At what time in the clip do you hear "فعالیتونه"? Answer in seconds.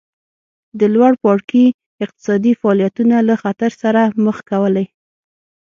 2.61-3.15